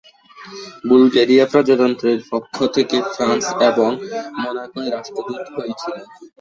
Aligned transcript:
Bulgaria 0.87 1.45
প্রজাতন্ত্রের 1.51 2.19
পক্ষ 2.31 2.55
থেকে 2.75 2.97
ফ্রান্স 3.13 3.45
এবং 3.69 3.89
মোনাকোয় 4.41 4.89
রাষ্ট্রদূত 4.89 5.45
হয়েছিলেন। 5.55 6.05